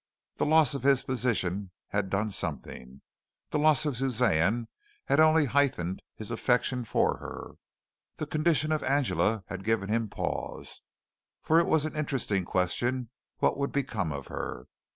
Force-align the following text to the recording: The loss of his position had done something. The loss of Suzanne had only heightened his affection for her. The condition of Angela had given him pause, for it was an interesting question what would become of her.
The 0.37 0.47
loss 0.47 0.73
of 0.73 0.81
his 0.81 1.03
position 1.03 1.69
had 1.89 2.09
done 2.09 2.31
something. 2.31 3.03
The 3.51 3.59
loss 3.59 3.85
of 3.85 3.97
Suzanne 3.97 4.67
had 5.05 5.19
only 5.19 5.45
heightened 5.45 6.01
his 6.15 6.31
affection 6.31 6.85
for 6.85 7.17
her. 7.19 7.51
The 8.15 8.25
condition 8.25 8.71
of 8.71 8.81
Angela 8.81 9.43
had 9.49 9.63
given 9.63 9.89
him 9.89 10.07
pause, 10.07 10.81
for 11.43 11.59
it 11.59 11.67
was 11.67 11.85
an 11.85 11.95
interesting 11.95 12.45
question 12.45 13.11
what 13.37 13.59
would 13.59 13.71
become 13.71 14.11
of 14.11 14.25
her. 14.29 14.65